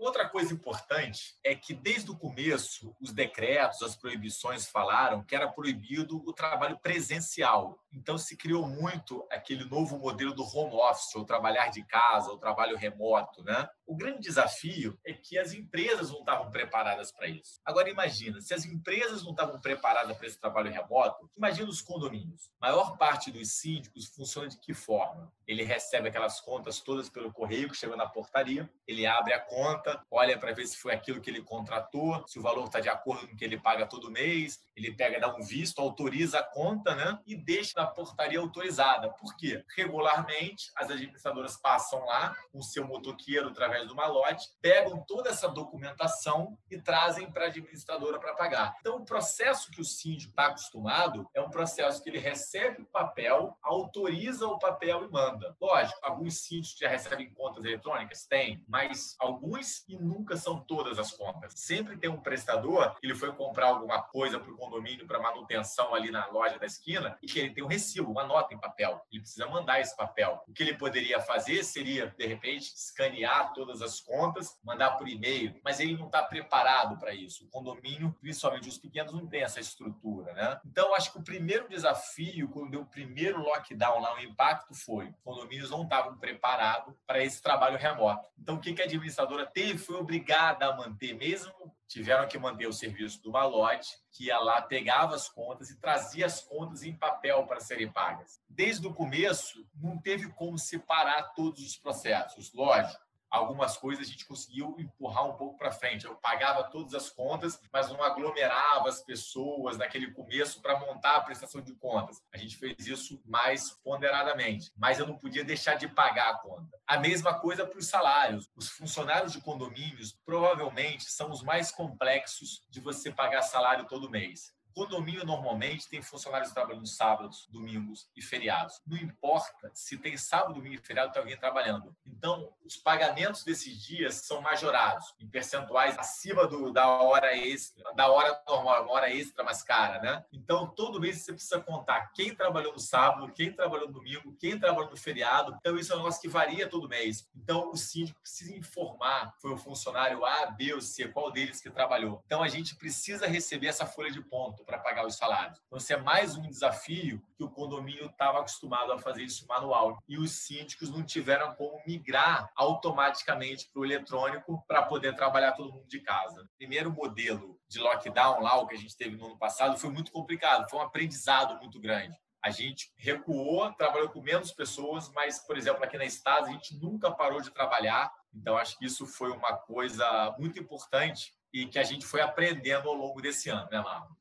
Outra 0.00 0.26
coisa 0.26 0.54
importante 0.54 1.38
é 1.44 1.54
que, 1.54 1.74
desde 1.74 2.10
o 2.10 2.16
começo, 2.16 2.96
os 2.98 3.12
decretos, 3.12 3.82
as 3.82 3.94
proibições 3.94 4.66
falaram 4.66 5.22
que 5.22 5.36
era 5.36 5.46
proibido 5.46 6.26
o 6.26 6.32
trabalho 6.32 6.78
presencial. 6.78 7.78
Então, 7.92 8.16
se 8.16 8.34
criou 8.34 8.66
muito 8.66 9.26
aquele 9.30 9.62
novo 9.66 9.98
modelo 9.98 10.32
do 10.32 10.42
home 10.42 10.74
office, 10.74 11.14
ou 11.14 11.26
trabalhar 11.26 11.68
de 11.68 11.84
casa, 11.84 12.30
ou 12.30 12.38
trabalho 12.38 12.78
remoto. 12.78 13.44
Né? 13.44 13.68
O 13.86 13.94
grande 13.94 14.20
desafio 14.20 14.98
é 15.04 15.12
que 15.12 15.38
as 15.38 15.52
empresas 15.52 16.10
não 16.10 16.20
estavam 16.20 16.50
preparadas 16.50 17.12
para 17.12 17.28
isso. 17.28 17.60
Agora, 17.62 17.90
imagina, 17.90 18.40
se 18.40 18.54
as 18.54 18.64
empresas 18.64 19.22
não 19.22 19.32
estavam 19.32 19.60
preparadas 19.60 20.16
para 20.16 20.26
esse 20.26 20.40
trabalho 20.40 20.72
remoto, 20.72 21.30
imagina 21.36 21.68
os 21.68 21.82
condomínios. 21.82 22.50
A 22.58 22.68
maior 22.68 22.96
parte 22.96 23.30
dos 23.30 23.52
síndicos 23.52 24.06
funciona 24.06 24.48
de 24.48 24.58
que 24.58 24.72
forma? 24.72 25.30
Ele 25.50 25.64
recebe 25.64 26.08
aquelas 26.08 26.40
contas 26.40 26.78
todas 26.78 27.08
pelo 27.08 27.32
correio 27.32 27.68
que 27.68 27.76
chega 27.76 27.96
na 27.96 28.06
portaria, 28.06 28.70
ele 28.86 29.04
abre 29.04 29.32
a 29.32 29.40
conta, 29.40 30.00
olha 30.08 30.38
para 30.38 30.52
ver 30.52 30.64
se 30.64 30.76
foi 30.76 30.94
aquilo 30.94 31.20
que 31.20 31.28
ele 31.28 31.42
contratou, 31.42 32.24
se 32.28 32.38
o 32.38 32.42
valor 32.42 32.66
está 32.66 32.78
de 32.78 32.88
acordo 32.88 33.26
com 33.26 33.34
o 33.34 33.36
que 33.36 33.44
ele 33.44 33.58
paga 33.58 33.84
todo 33.84 34.12
mês, 34.12 34.60
ele 34.76 34.94
pega, 34.94 35.18
dá 35.18 35.34
um 35.34 35.42
visto, 35.42 35.80
autoriza 35.80 36.38
a 36.38 36.42
conta, 36.44 36.94
né? 36.94 37.18
E 37.26 37.34
deixa 37.34 37.72
na 37.76 37.86
portaria 37.86 38.38
autorizada. 38.38 39.10
Por 39.10 39.36
quê? 39.36 39.64
Regularmente, 39.76 40.70
as 40.76 40.88
administradoras 40.88 41.56
passam 41.56 42.04
lá 42.04 42.36
o 42.52 42.62
seu 42.62 42.86
motoqueiro 42.86 43.48
através 43.48 43.88
do 43.88 43.94
malote, 43.96 44.48
pegam 44.62 45.04
toda 45.04 45.30
essa 45.30 45.48
documentação 45.48 46.56
e 46.70 46.80
trazem 46.80 47.28
para 47.28 47.46
a 47.46 47.48
administradora 47.48 48.20
para 48.20 48.34
pagar. 48.34 48.76
Então, 48.78 48.98
o 48.98 49.04
processo 49.04 49.70
que 49.72 49.80
o 49.80 49.84
síndico 49.84 50.30
está 50.30 50.46
acostumado 50.46 51.28
é 51.34 51.40
um 51.40 51.50
processo 51.50 52.00
que 52.00 52.08
ele 52.08 52.18
recebe 52.18 52.82
o 52.82 52.86
papel, 52.86 53.58
autoriza 53.62 54.46
o 54.46 54.60
papel 54.60 55.04
e 55.04 55.10
manda. 55.10 55.39
Lógico, 55.60 55.98
alguns 56.02 56.38
síndicos 56.38 56.78
já 56.78 56.88
recebem 56.88 57.30
contas 57.30 57.64
eletrônicas? 57.64 58.26
Tem, 58.26 58.64
mas 58.68 59.16
alguns 59.18 59.84
e 59.88 59.96
nunca 59.96 60.36
são 60.36 60.60
todas 60.60 60.98
as 60.98 61.12
contas. 61.12 61.52
Sempre 61.56 61.96
tem 61.96 62.10
um 62.10 62.20
prestador 62.20 62.94
que 62.98 63.06
ele 63.06 63.14
foi 63.14 63.32
comprar 63.32 63.66
alguma 63.68 64.02
coisa 64.02 64.38
para 64.38 64.52
o 64.52 64.56
condomínio 64.56 65.06
para 65.06 65.18
manutenção 65.18 65.94
ali 65.94 66.10
na 66.10 66.26
loja 66.28 66.58
da 66.58 66.66
esquina 66.66 67.18
e 67.22 67.26
que 67.26 67.38
ele 67.38 67.50
tem 67.50 67.64
um 67.64 67.68
recibo, 67.68 68.10
uma 68.10 68.24
nota 68.24 68.54
em 68.54 68.58
papel. 68.58 69.00
Ele 69.10 69.22
precisa 69.22 69.46
mandar 69.46 69.80
esse 69.80 69.96
papel. 69.96 70.42
O 70.48 70.52
que 70.52 70.62
ele 70.62 70.76
poderia 70.76 71.20
fazer 71.20 71.62
seria, 71.64 72.14
de 72.16 72.26
repente, 72.26 72.72
escanear 72.74 73.52
todas 73.52 73.82
as 73.82 74.00
contas, 74.00 74.58
mandar 74.62 74.92
por 74.92 75.08
e-mail, 75.08 75.58
mas 75.64 75.80
ele 75.80 75.96
não 75.96 76.06
está 76.06 76.22
preparado 76.22 76.98
para 76.98 77.14
isso. 77.14 77.44
O 77.44 77.48
condomínio, 77.48 78.14
principalmente 78.20 78.68
os 78.68 78.78
pequenos, 78.78 79.12
não 79.12 79.26
tem 79.26 79.42
essa 79.42 79.60
estrutura, 79.60 80.32
né? 80.32 80.60
Então, 80.64 80.94
acho 80.94 81.12
que 81.12 81.18
o 81.18 81.22
primeiro 81.22 81.68
desafio, 81.68 82.48
quando 82.48 82.70
deu 82.70 82.82
o 82.82 82.86
primeiro 82.86 83.40
lockdown 83.40 84.00
lá, 84.00 84.14
o 84.14 84.20
impacto 84.20 84.74
foi: 84.74 85.12
condomínios 85.30 85.70
não 85.70 85.84
estavam 85.84 86.16
preparados 86.18 86.94
para 87.06 87.22
esse 87.22 87.40
trabalho 87.40 87.78
remoto. 87.78 88.28
Então, 88.38 88.56
o 88.56 88.60
que 88.60 88.80
a 88.80 88.84
administradora 88.84 89.46
teve 89.46 89.78
foi 89.78 89.96
obrigada 89.96 90.66
a 90.66 90.76
manter, 90.76 91.14
mesmo 91.14 91.52
tiveram 91.86 92.28
que 92.28 92.38
manter 92.38 92.66
o 92.66 92.72
serviço 92.72 93.20
do 93.22 93.32
malote, 93.32 93.88
que 94.12 94.26
ia 94.26 94.38
lá, 94.38 94.62
pegava 94.62 95.14
as 95.14 95.28
contas 95.28 95.70
e 95.70 95.80
trazia 95.80 96.26
as 96.26 96.40
contas 96.40 96.82
em 96.82 96.96
papel 96.96 97.46
para 97.46 97.60
serem 97.60 97.90
pagas. 97.90 98.40
Desde 98.48 98.86
o 98.86 98.94
começo, 98.94 99.66
não 99.74 99.98
teve 99.98 100.28
como 100.32 100.58
separar 100.58 101.34
todos 101.34 101.64
os 101.64 101.76
processos. 101.76 102.52
Lógico, 102.52 103.00
algumas 103.30 103.76
coisas 103.76 104.06
a 104.06 104.10
gente 104.10 104.26
conseguiu 104.26 104.74
empurrar 104.78 105.26
um 105.26 105.34
pouco 105.34 105.56
para 105.56 105.70
frente. 105.70 106.04
Eu 106.04 106.16
pagava 106.16 106.64
todas 106.64 106.94
as 106.94 107.08
contas, 107.08 107.60
mas 107.72 107.88
não 107.90 108.02
aglomerava 108.02 108.88
as 108.88 109.02
pessoas 109.02 109.76
naquele 109.78 110.10
começo 110.12 110.60
para 110.60 110.78
montar 110.80 111.16
a 111.16 111.20
prestação 111.20 111.60
de 111.60 111.74
contas. 111.74 112.22
A 112.32 112.38
gente 112.38 112.56
fez 112.56 112.86
isso 112.86 113.22
mais 113.24 113.70
ponderadamente, 113.70 114.72
mas 114.76 114.98
eu 114.98 115.06
não 115.06 115.16
podia 115.16 115.44
deixar 115.44 115.74
de 115.74 115.88
pagar 115.88 116.30
a 116.30 116.38
conta. 116.38 116.78
A 116.86 116.98
mesma 116.98 117.38
coisa 117.38 117.66
para 117.66 117.78
os 117.78 117.86
salários. 117.86 118.48
Os 118.56 118.68
funcionários 118.68 119.32
de 119.32 119.40
condomínios 119.40 120.12
provavelmente 120.24 121.04
são 121.04 121.30
os 121.30 121.42
mais 121.42 121.70
complexos 121.70 122.64
de 122.68 122.80
você 122.80 123.10
pagar 123.12 123.42
salário 123.42 123.86
todo 123.86 124.10
mês. 124.10 124.52
Condomínio 124.74 125.24
normalmente 125.24 125.88
tem 125.88 126.02
funcionários 126.02 126.52
trabalhando 126.52 126.86
sábados, 126.86 127.46
domingos 127.50 128.08
e 128.16 128.22
feriados. 128.22 128.80
Não 128.86 128.96
importa 128.96 129.70
se 129.74 129.96
tem 129.98 130.16
sábado, 130.16 130.54
domingo 130.54 130.74
e 130.74 130.78
feriado, 130.78 131.12
tem 131.12 131.20
alguém 131.20 131.36
trabalhando. 131.36 131.94
Então, 132.06 132.52
os 132.64 132.76
pagamentos 132.76 133.44
desses 133.44 133.80
dias 133.82 134.14
são 134.16 134.40
majorados 134.40 135.14
em 135.18 135.26
percentuais 135.26 135.98
acima 135.98 136.46
do, 136.46 136.72
da 136.72 136.86
hora 136.88 137.36
extra, 137.36 137.92
da 137.94 138.10
hora 138.10 138.40
normal, 138.46 138.84
uma 138.84 138.92
hora 138.92 139.12
extra 139.12 139.44
mais 139.44 139.62
cara, 139.62 140.00
né? 140.00 140.24
Então, 140.32 140.66
todo 140.66 141.00
mês 141.00 141.18
você 141.18 141.32
precisa 141.32 141.60
contar 141.60 142.12
quem 142.12 142.34
trabalhou 142.34 142.72
no 142.72 142.80
sábado, 142.80 143.32
quem 143.32 143.52
trabalhou 143.52 143.88
no 143.88 143.94
domingo, 143.94 144.36
quem 144.38 144.58
trabalhou 144.58 144.90
no 144.90 144.96
feriado. 144.96 145.56
Então, 145.60 145.76
isso 145.76 145.92
é 145.92 145.96
um 145.96 145.98
negócio 145.98 146.20
que 146.20 146.28
varia 146.28 146.68
todo 146.68 146.88
mês. 146.88 147.28
Então, 147.34 147.70
o 147.70 147.76
síndico 147.76 148.20
precisa 148.20 148.54
informar 148.54 149.34
foi 149.40 149.52
o 149.52 149.56
funcionário 149.56 150.24
A, 150.24 150.46
B 150.46 150.74
ou 150.74 150.80
C, 150.80 151.08
qual 151.08 151.30
deles 151.30 151.60
que 151.60 151.70
trabalhou. 151.70 152.22
Então, 152.26 152.42
a 152.42 152.48
gente 152.48 152.76
precisa 152.76 153.26
receber 153.26 153.68
essa 153.68 153.86
folha 153.86 154.10
de 154.10 154.20
ponto 154.20 154.59
para 154.64 154.78
pagar 154.78 155.06
os 155.06 155.16
salários. 155.16 155.58
Então, 155.66 155.78
isso 155.78 155.92
é 155.92 155.96
mais 155.96 156.36
um 156.36 156.42
desafio 156.42 157.22
que 157.36 157.44
o 157.44 157.50
condomínio 157.50 158.06
estava 158.06 158.38
acostumado 158.38 158.92
a 158.92 158.98
fazer 158.98 159.22
isso 159.22 159.46
manual. 159.46 159.98
E 160.08 160.18
os 160.18 160.32
síndicos 160.32 160.90
não 160.90 161.02
tiveram 161.02 161.54
como 161.54 161.80
migrar 161.86 162.50
automaticamente 162.56 163.68
para 163.72 163.80
o 163.80 163.84
eletrônico 163.84 164.64
para 164.66 164.82
poder 164.82 165.14
trabalhar 165.14 165.52
todo 165.52 165.72
mundo 165.72 165.88
de 165.88 166.00
casa. 166.00 166.42
O 166.42 166.56
primeiro 166.58 166.90
modelo 166.92 167.58
de 167.68 167.78
lockdown 167.78 168.40
lá, 168.40 168.56
o 168.56 168.66
que 168.66 168.74
a 168.74 168.78
gente 168.78 168.96
teve 168.96 169.16
no 169.16 169.26
ano 169.26 169.38
passado, 169.38 169.78
foi 169.78 169.90
muito 169.90 170.12
complicado, 170.12 170.68
foi 170.68 170.78
um 170.78 170.82
aprendizado 170.82 171.58
muito 171.58 171.80
grande. 171.80 172.16
A 172.42 172.50
gente 172.50 172.90
recuou, 172.96 173.70
trabalhou 173.74 174.08
com 174.08 174.22
menos 174.22 174.50
pessoas, 174.50 175.10
mas, 175.14 175.38
por 175.40 175.58
exemplo, 175.58 175.84
aqui 175.84 175.98
na 175.98 176.06
Estado, 176.06 176.46
a 176.46 176.50
gente 176.50 176.74
nunca 176.74 177.10
parou 177.10 177.40
de 177.40 177.50
trabalhar. 177.50 178.10
Então, 178.34 178.56
acho 178.56 178.78
que 178.78 178.86
isso 178.86 179.06
foi 179.06 179.30
uma 179.30 179.52
coisa 179.54 180.34
muito 180.38 180.58
importante 180.58 181.34
e 181.52 181.66
que 181.66 181.78
a 181.78 181.82
gente 181.82 182.06
foi 182.06 182.20
aprendendo 182.20 182.88
ao 182.88 182.94
longo 182.94 183.20
desse 183.20 183.50
ano, 183.50 183.68
né, 183.70 183.80
Marlon? 183.80 184.14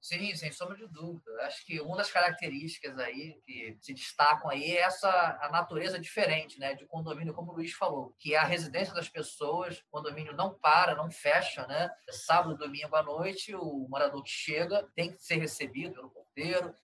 Sim, 0.00 0.34
sem 0.34 0.50
sombra 0.50 0.76
de 0.76 0.86
dúvida. 0.86 1.30
Acho 1.42 1.64
que 1.66 1.78
uma 1.80 1.96
das 1.96 2.10
características 2.10 2.98
aí 2.98 3.38
que 3.44 3.76
se 3.82 3.92
destacam 3.92 4.50
aí 4.50 4.72
é 4.72 4.80
essa 4.80 5.38
a 5.42 5.50
natureza 5.50 5.98
diferente, 5.98 6.58
né, 6.58 6.74
de 6.74 6.86
condomínio, 6.86 7.34
como 7.34 7.52
o 7.52 7.54
Luiz 7.54 7.72
falou, 7.72 8.14
que 8.18 8.34
é 8.34 8.38
a 8.38 8.44
residência 8.44 8.94
das 8.94 9.10
pessoas, 9.10 9.78
o 9.78 9.90
condomínio 9.90 10.32
não 10.32 10.54
para, 10.54 10.94
não 10.94 11.10
fecha, 11.10 11.66
né? 11.66 11.90
Sábado, 12.10 12.56
domingo 12.56 12.96
à 12.96 13.02
noite, 13.02 13.54
o 13.54 13.86
morador 13.90 14.22
que 14.22 14.30
chega 14.30 14.88
tem 14.96 15.12
que 15.12 15.22
ser 15.22 15.36
recebido 15.36 15.94
pelo 15.94 16.10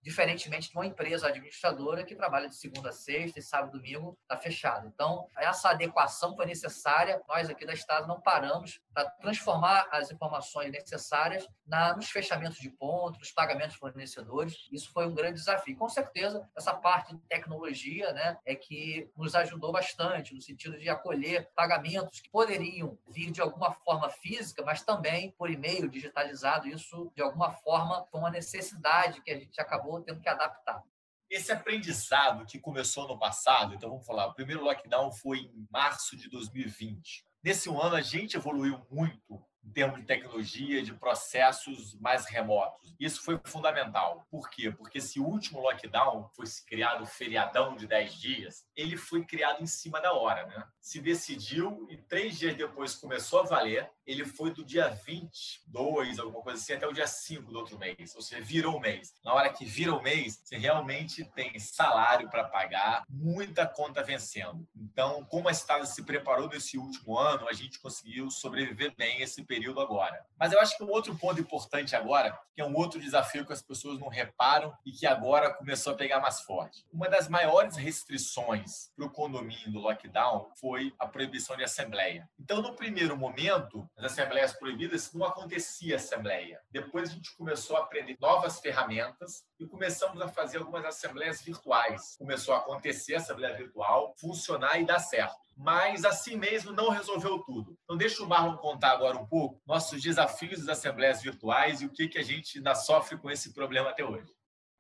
diferentemente 0.03 0.71
de 0.71 0.77
uma 0.77 0.87
empresa 0.87 1.29
administradora 1.29 2.05
que 2.05 2.15
trabalha 2.15 2.49
de 2.49 2.57
segunda 2.57 2.91
a 2.91 2.93
sexta 2.93 3.39
e 3.39 3.43
sábado 3.43 3.77
e 3.77 3.81
domingo 3.81 4.19
está 4.23 4.37
fechado. 4.37 4.87
Então, 4.87 5.29
essa 5.37 5.71
adequação 5.71 6.37
foi 6.37 6.47
necessária. 6.47 7.21
Nós 7.29 7.49
aqui 7.49 7.65
da 7.65 7.73
Estado 7.73 8.07
não 8.07 8.21
paramos 8.21 8.81
para 8.93 9.09
transformar 9.11 9.89
as 9.91 10.11
informações 10.11 10.71
necessárias 10.71 11.47
na, 11.67 11.95
nos 11.97 12.11
fechamentos 12.11 12.59
de 12.59 12.71
pontos 12.71 13.07
contra 13.07 13.23
os 13.23 13.33
pagamentos 13.33 13.77
fornecedores. 13.77 14.69
Isso 14.71 14.91
foi 14.93 15.07
um 15.07 15.15
grande 15.15 15.39
desafio. 15.39 15.77
Com 15.77 15.89
certeza, 15.89 16.49
essa 16.57 16.75
parte 16.75 17.15
de 17.15 17.21
tecnologia 17.23 18.13
né, 18.13 18.39
é 18.45 18.55
que 18.55 19.11
nos 19.17 19.35
ajudou 19.35 19.73
bastante, 19.73 20.35
no 20.35 20.41
sentido 20.41 20.79
de 20.79 20.89
acolher 20.89 21.49
pagamentos 21.55 22.21
que 22.21 22.31
poderiam 22.31 22.99
vir 23.09 23.31
de 23.31 23.41
alguma 23.41 23.73
forma 23.73 24.09
física, 24.11 24.63
mas 24.65 24.83
também 24.83 25.31
por 25.39 25.51
e-mail 25.51 25.89
digitalizado. 25.89 26.69
Isso, 26.69 27.13
de 27.15 27.23
alguma 27.23 27.53
forma, 27.53 28.05
foi 28.11 28.21
uma 28.21 28.31
necessidade 28.31 29.21
que 29.23 29.31
a 29.31 29.36
gente 29.37 29.61
acabou 29.61 30.01
tendo 30.01 30.21
que 30.21 30.29
adaptar. 30.29 30.83
Esse 31.29 31.51
aprendizado 31.51 32.47
que 32.47 32.59
começou 32.59 33.09
no 33.09 33.19
passado, 33.19 33.75
então 33.75 33.91
vamos 33.91 34.07
falar, 34.07 34.27
o 34.27 34.35
primeiro 34.35 34.63
lockdown 34.63 35.11
foi 35.11 35.39
em 35.41 35.67
março 35.71 36.17
de 36.17 36.29
2020. 36.29 37.25
Nesse 37.43 37.69
ano, 37.69 37.97
a 37.97 38.01
gente 38.01 38.37
evoluiu 38.37 38.85
muito 38.91 39.45
em 39.67 39.71
termos 39.73 39.99
de 39.99 40.07
tecnologia, 40.07 40.83
de 40.83 40.95
processos 40.95 41.99
mais 41.99 42.27
remotos. 42.27 42.95
Isso 43.01 43.23
foi 43.23 43.41
fundamental. 43.45 44.25
Por 44.31 44.49
quê? 44.49 44.71
Porque 44.71 44.99
esse 44.99 45.19
último 45.19 45.61
lockdown 45.61 46.31
foi 46.35 46.47
criado 46.67 47.05
feriadão 47.05 47.75
de 47.75 47.87
10 47.87 48.15
dias, 48.15 48.65
ele 48.77 48.97
foi 48.97 49.25
criado 49.25 49.63
em 49.63 49.67
cima 49.67 50.01
da 50.01 50.13
hora, 50.13 50.47
né? 50.47 50.67
Se 50.81 51.01
decidiu 51.01 51.87
e 51.91 51.97
três 51.97 52.39
dias 52.39 52.57
depois 52.57 52.95
começou 52.95 53.41
a 53.41 53.45
valer. 53.45 53.91
Ele 54.07 54.25
foi 54.25 54.53
do 54.53 54.65
dia 54.65 54.89
22, 54.89 56.19
alguma 56.19 56.43
coisa 56.43 56.61
assim, 56.61 56.75
até 56.75 56.87
o 56.87 56.93
dia 56.93 57.07
5 57.07 57.51
do 57.51 57.59
outro 57.59 57.79
mês. 57.79 58.15
Ou 58.15 58.23
seja, 58.23 58.43
virou 58.43 58.77
o 58.77 58.81
mês. 58.81 59.15
Na 59.25 59.35
hora 59.35 59.53
que 59.53 59.65
vira 59.65 59.95
o 59.95 60.03
mês, 60.03 60.41
você 60.43 60.57
realmente 60.57 61.25
tem 61.35 61.59
salário 61.59 62.31
para 62.31 62.45
pagar, 62.45 63.05
muita 63.09 63.67
conta 63.67 64.03
vencendo. 64.03 64.67
Então, 64.77 65.25
como 65.25 65.49
a 65.49 65.53
Estado 65.53 65.87
se 65.87 66.03
preparou 66.05 66.49
nesse 66.49 66.79
último 66.79 67.19
ano, 67.19 67.49
a 67.49 67.53
gente 67.53 67.81
conseguiu 67.81 68.31
sobreviver 68.31 68.95
bem 68.97 69.21
esse 69.23 69.43
período 69.45 69.81
agora. 69.81 70.25
Mas 70.39 70.53
eu 70.53 70.61
acho 70.61 70.77
que 70.77 70.85
um 70.85 70.91
outro 70.91 71.17
ponto 71.17 71.41
importante 71.41 71.97
agora, 71.97 72.39
que 72.55 72.61
é 72.61 72.65
um 72.65 72.75
outro 72.75 73.01
desafio 73.01 73.45
que 73.45 73.53
as 73.53 73.63
pessoas 73.63 73.99
não 73.99 74.09
reparam 74.09 74.73
e 74.85 74.93
que 74.93 75.07
agora 75.07 75.53
começou 75.53 75.93
a 75.93 75.97
pegar 75.97 76.21
mais 76.21 76.41
forte. 76.41 76.85
Uma 76.93 77.09
das 77.09 77.29
maiores 77.29 77.77
restrições 77.77 78.91
para 78.95 79.07
o 79.07 79.11
condomínio 79.11 79.73
do 79.73 79.81
lockdown 79.81 80.51
foi 80.57 80.95
a 80.99 81.07
proibição 81.07 81.57
de 81.57 81.65
assembleia. 81.65 82.29
Então, 82.39 82.63
no 82.63 82.75
primeiro 82.75 83.17
momento, 83.17 83.89
as 83.97 84.13
assembleias 84.13 84.53
proibidas 84.53 85.13
não 85.13 85.25
acontecia 85.25 85.97
assembleia. 85.97 86.61
Depois 86.71 87.11
a 87.11 87.13
gente 87.13 87.35
começou 87.37 87.77
a 87.77 87.81
aprender 87.81 88.17
novas 88.21 88.61
ferramentas 88.61 89.45
e 89.59 89.67
começamos 89.67 90.21
a 90.21 90.29
fazer 90.29 90.59
algumas 90.59 90.85
assembleias 90.85 91.41
virtuais. 91.41 92.17
Começou 92.19 92.55
a 92.55 92.59
acontecer 92.59 93.15
a 93.15 93.19
assembleia 93.19 93.57
virtual, 93.57 94.15
funcionar 94.19 94.79
e 94.81 94.85
dar 94.85 94.99
certo 94.99 95.47
mas 95.59 96.05
assim 96.05 96.37
mesmo 96.37 96.71
não 96.71 96.91
resolveu 96.91 97.39
tudo. 97.39 97.79
Então, 97.85 97.97
deixa 97.97 98.23
o 98.23 98.29
Marlon 98.29 98.59
contar 98.59 98.91
agora 98.91 99.17
um 99.17 99.27
pouco 99.27 99.59
nossos 99.67 100.03
desafios 100.03 100.59
das 100.59 100.79
assembleias 100.79 101.23
virtuais 101.23 101.81
e 101.81 101.87
o 101.87 101.91
que, 101.91 102.09
que 102.09 102.19
a 102.19 102.23
gente 102.23 102.59
ainda 102.59 102.75
sofre 102.75 103.17
com 103.17 103.31
esse 103.31 103.55
problema 103.55 103.89
até 103.89 104.05
hoje 104.05 104.36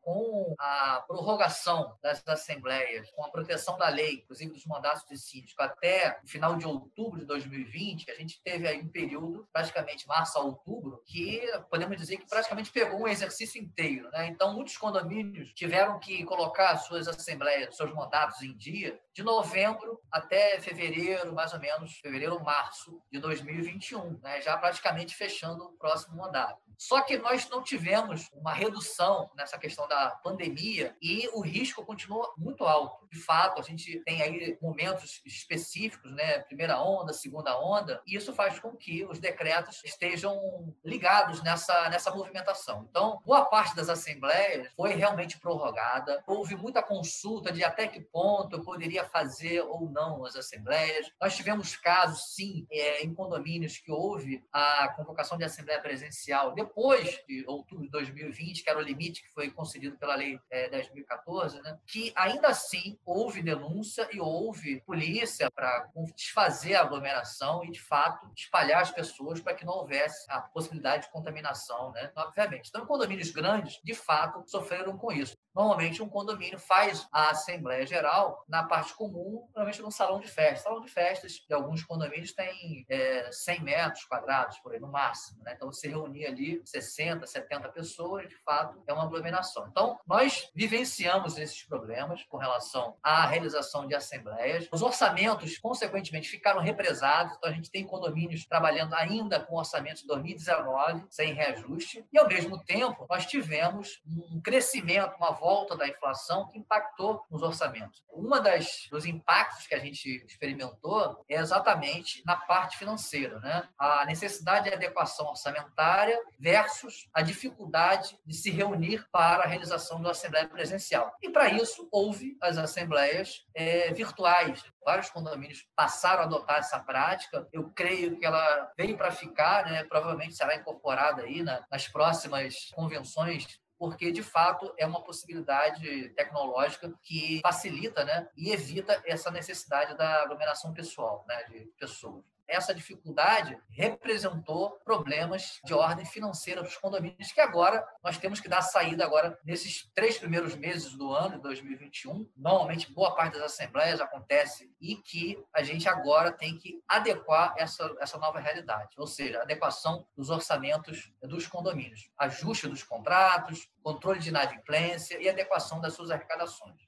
com 0.07 0.55
a 0.57 1.03
prorrogação 1.05 1.99
das 2.01 2.23
assembleias, 2.29 3.11
com 3.11 3.25
a 3.25 3.29
proteção 3.29 3.77
da 3.77 3.89
lei, 3.89 4.23
inclusive 4.23 4.53
dos 4.53 4.65
mandatos 4.65 5.05
de 5.09 5.19
síndico, 5.19 5.61
até 5.61 6.21
o 6.23 6.29
final 6.29 6.55
de 6.55 6.65
outubro 6.65 7.19
de 7.19 7.27
2020, 7.27 8.09
a 8.13 8.15
gente 8.15 8.41
teve 8.41 8.69
aí 8.69 8.81
um 8.81 8.89
período, 8.89 9.49
praticamente 9.53 10.07
março 10.07 10.39
a 10.39 10.43
outubro, 10.43 11.03
que 11.05 11.43
podemos 11.69 11.97
dizer 11.97 12.19
que 12.19 12.29
praticamente 12.29 12.71
pegou 12.71 13.01
um 13.01 13.09
exercício 13.09 13.61
inteiro. 13.61 14.09
Né? 14.13 14.29
Então, 14.29 14.55
muitos 14.55 14.77
condomínios 14.77 15.53
tiveram 15.53 15.99
que 15.99 16.23
colocar 16.23 16.77
suas 16.77 17.09
assembleias, 17.09 17.77
seus 17.77 17.93
mandatos 17.93 18.41
em 18.43 18.57
dia, 18.57 19.01
de 19.13 19.25
novembro 19.25 20.01
até 20.09 20.61
fevereiro, 20.61 21.35
mais 21.35 21.53
ou 21.53 21.59
menos, 21.59 21.95
fevereiro, 21.95 22.41
março 22.45 23.03
de 23.11 23.19
2021, 23.19 24.21
né? 24.21 24.41
já 24.41 24.57
praticamente 24.57 25.17
fechando 25.17 25.65
o 25.65 25.73
próximo 25.73 26.17
mandato. 26.17 26.65
Só 26.78 27.00
que 27.00 27.16
nós 27.16 27.49
não 27.49 27.62
tivemos 27.62 28.28
uma 28.33 28.52
redução 28.52 29.30
nessa 29.35 29.59
questão 29.59 29.88
da 29.88 30.11
pandemia 30.23 30.95
e 31.00 31.28
o 31.33 31.40
risco 31.40 31.85
continua 31.85 32.33
muito 32.37 32.64
alto. 32.64 33.06
De 33.11 33.18
fato, 33.18 33.61
a 33.61 33.64
gente 33.64 34.00
tem 34.00 34.23
aí 34.23 34.59
momentos 34.61 35.23
específicos, 35.25 36.12
né? 36.12 36.40
Primeira 36.40 36.80
onda, 36.80 37.12
segunda 37.12 37.59
onda, 37.59 38.02
e 38.06 38.16
isso 38.16 38.35
faz 38.35 38.59
com 38.59 38.76
que 38.76 39.04
os 39.06 39.18
decretos 39.18 39.83
estejam 39.85 40.75
ligados 40.85 41.42
nessa, 41.42 41.88
nessa 41.88 42.11
movimentação. 42.11 42.87
Então, 42.88 43.21
boa 43.25 43.45
parte 43.47 43.75
das 43.75 43.88
assembleias 43.88 44.68
foi 44.76 44.95
realmente 44.95 45.38
prorrogada, 45.38 46.23
houve 46.26 46.56
muita 46.56 46.83
consulta 46.83 47.52
de 47.52 47.64
até 47.64 47.87
que 47.88 48.00
ponto 48.00 48.56
eu 48.56 48.62
poderia 48.62 49.04
fazer 49.04 49.62
ou 49.62 49.88
não 49.88 50.25
as 50.25 50.37
assembleias. 50.37 51.11
Nós 51.21 51.37
tivemos 51.37 51.76
casos, 51.76 52.35
sim, 52.35 52.66
é, 52.71 53.02
em 53.02 53.14
condomínios 53.14 53.78
que 53.78 53.90
houve 53.90 54.45
a 54.52 54.88
convocação 54.88 55.38
de 55.38 55.45
assembleia 55.45 55.80
presencial 55.80 56.52
depois 56.66 57.23
de 57.28 57.44
outubro 57.46 57.85
de 57.85 57.90
2020, 57.90 58.62
que 58.62 58.70
era 58.70 58.78
o 58.78 58.82
limite 58.82 59.23
que 59.23 59.32
foi 59.32 59.50
concedido 59.50 59.96
pela 59.96 60.16
Lei 60.16 60.38
é, 60.50 60.68
10.014, 60.68 61.62
né, 61.62 61.78
que 61.87 62.12
ainda 62.16 62.49
assim 62.49 62.99
houve 63.04 63.42
denúncia 63.42 64.08
e 64.12 64.20
houve 64.20 64.80
polícia 64.82 65.50
para 65.50 65.88
desfazer 66.14 66.75
a 66.75 66.82
aglomeração 66.82 67.64
e, 67.64 67.70
de 67.70 67.80
fato, 67.80 68.30
espalhar 68.37 68.82
as 68.82 68.90
pessoas 68.90 69.40
para 69.40 69.54
que 69.54 69.64
não 69.64 69.75
houvesse 69.75 70.26
a 70.28 70.40
possibilidade 70.40 71.04
de 71.04 71.12
contaminação, 71.12 71.92
né, 71.92 72.11
obviamente. 72.16 72.68
Então, 72.68 72.85
condomínios 72.87 73.30
grandes, 73.30 73.80
de 73.82 73.94
fato, 73.94 74.42
sofreram 74.46 74.96
com 74.96 75.12
isso. 75.12 75.37
Normalmente, 75.54 76.02
um 76.02 76.08
condomínio 76.08 76.58
faz 76.58 77.08
a 77.11 77.30
Assembleia 77.30 77.87
Geral 77.87 78.44
na 78.46 78.62
parte 78.64 78.92
comum, 78.94 79.46
normalmente 79.54 79.80
num 79.80 79.90
salão 79.90 80.20
de 80.20 80.28
festas. 80.28 80.64
Salão 80.64 80.82
de 80.82 80.90
festas 80.90 81.32
de 81.49 81.54
alguns 81.54 81.82
condomínios 81.82 82.35
tem 82.35 82.85
é, 82.90 83.30
100 83.32 83.62
metros 83.62 84.04
quadrados, 84.04 84.58
por 84.58 84.75
aí, 84.75 84.80
no 84.80 84.88
máximo. 84.88 85.42
Né? 85.42 85.54
Então, 85.56 85.73
você 85.73 85.88
reunir 85.88 86.26
ali 86.26 86.56
60, 86.65 87.27
70 87.27 87.69
pessoas, 87.71 88.29
de 88.29 88.37
fato, 88.37 88.83
é 88.87 88.93
uma 88.93 89.05
aglomeração. 89.05 89.67
Então, 89.69 89.99
nós 90.07 90.51
vivenciamos 90.55 91.39
esses 91.39 91.63
problemas 91.63 92.23
com 92.25 92.37
relação 92.37 92.97
à 93.03 93.27
realização 93.27 93.87
de 93.87 93.95
assembleias. 93.95 94.69
Os 94.73 94.83
orçamentos, 94.83 95.59
consequentemente, 95.59 96.29
ficaram 96.29 96.61
represados. 96.61 97.37
Então, 97.37 97.51
a 97.51 97.53
gente 97.53 97.71
tem 97.71 97.85
condomínios 97.85 98.47
trabalhando 98.47 98.95
ainda 98.95 99.41
com 99.41 99.57
orçamentos 99.57 100.03
de 100.03 100.09
2019, 100.09 101.05
sem 101.11 101.33
reajuste. 101.33 102.07
E, 102.13 102.19
ao 102.19 102.29
mesmo 102.29 102.63
tempo, 102.65 103.07
nós 103.09 103.27
tivemos 103.27 104.01
um 104.07 104.41
crescimento, 104.41 105.17
uma 105.17 105.33
volta 105.33 105.77
da 105.77 105.89
inflação 105.89 106.49
que 106.49 106.59
impactou 106.59 107.25
nos 107.31 107.43
orçamentos. 107.43 108.03
Uma 108.11 108.41
das 108.41 108.89
dos 108.91 109.05
impactos 109.05 109.67
que 109.67 109.75
a 109.75 109.79
gente 109.79 110.25
experimentou 110.27 111.25
é 111.29 111.37
exatamente 111.37 112.23
na 112.25 112.37
parte 112.37 112.77
financeira, 112.77 113.39
né? 113.41 113.69
A 113.79 114.05
necessidade 114.07 114.69
de 114.69 114.75
adequação 114.75 115.27
orçamentária 115.27 116.19
versus 116.47 117.09
a 117.12 117.23
dificuldade 117.23 118.17
de 118.25 118.37
se 118.37 118.53
reunir 118.53 119.05
para 119.11 119.43
a 119.43 119.47
realização 119.49 120.00
da 120.00 120.12
assembleia 120.12 120.47
presencial. 120.47 121.12
E 121.21 121.29
para 121.29 121.49
isso 121.49 121.88
houve 121.91 122.38
as 122.41 122.57
assembleias 122.57 123.45
é, 123.53 123.93
virtuais. 123.93 124.62
Vários 124.85 125.11
condomínios 125.11 125.67
passaram 125.75 126.21
a 126.21 126.25
adotar 126.25 126.59
essa 126.59 126.79
prática. 126.79 127.49
Eu 127.53 127.69
creio 127.71 128.17
que 128.17 128.25
ela 128.25 128.73
veio 128.79 128.97
para 128.97 129.11
ficar, 129.11 129.67
né? 129.67 129.83
Provavelmente 129.83 130.37
será 130.37 130.55
incorporada 130.55 131.23
aí 131.23 131.43
nas 131.43 131.88
próximas 131.88 132.71
convenções 132.73 133.61
porque 133.76 134.12
de 134.12 134.23
fato 134.23 134.73
é 134.79 134.87
uma 134.87 135.03
possibilidade 135.03 136.09
tecnológica 136.11 136.95
que 137.03 137.41
facilita 137.43 138.07
né, 138.07 138.26
e 138.35 138.50
evita 138.50 139.03
essa 139.05 139.31
necessidade 139.31 139.95
da 139.99 140.23
aglomeração 140.23 140.73
pessoal, 140.73 141.26
né, 141.29 141.45
de 141.50 141.67
pessoas. 141.79 142.25
Essa 142.49 142.75
dificuldade 142.75 143.59
representou 143.71 144.71
problemas 144.85 145.61
de 145.65 145.75
ordem 145.75 146.05
financeira 146.05 146.62
dos 146.62 146.76
condomínios 146.76 147.33
que 147.33 147.41
agora 147.41 147.87
nós 148.03 148.19
temos 148.19 148.41
que 148.41 148.49
dar 148.49 148.62
saída 148.62 149.05
agora 149.05 149.38
nesses 149.45 149.91
três 149.95 150.19
primeiros 150.19 150.55
meses 150.55 150.95
do 150.95 151.12
ano 151.12 151.37
de 151.37 151.43
2021. 151.43 152.29
Normalmente 152.37 152.93
boa 152.93 153.15
parte 153.15 153.35
das 153.35 153.53
assembleias 153.53 154.00
acontece 154.00 154.71
e 154.81 154.97
que 154.97 155.43
a 155.53 155.62
gente 155.62 155.88
agora 155.88 156.33
tem 156.33 156.57
que 156.57 156.83
adequar 156.87 157.55
essa, 157.57 157.95
essa 158.00 158.19
nova 158.19 158.38
realidade, 158.38 158.95
ou 158.97 159.07
seja, 159.07 159.43
adequação 159.43 160.07
dos 160.17 160.31
orçamentos 160.31 161.12
dos 161.23 161.47
condomínios, 161.47 162.11
ajuste 162.19 162.69
dos 162.69 162.83
contratos, 162.83 163.69
controle 163.83 164.19
de 164.19 164.29
inadimplência 164.29 165.21
e 165.21 165.29
adequação 165.29 165.81
das 165.81 165.95
suas 165.95 166.11
arrecadações. 166.11 166.87